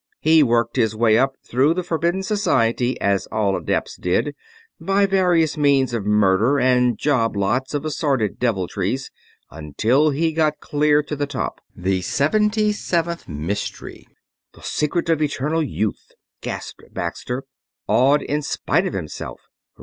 [0.19, 4.33] He worked his way up through the Forbidden Society as all adepts did,
[4.79, 9.11] by various kinds of murder and job lots of assorted deviltries,
[9.51, 14.07] until he got clear to the top the seventy seventh mystery...."
[14.55, 17.43] "The secret of eternal youth!" gasped Baxter,
[17.87, 19.41] awed in spite of himself.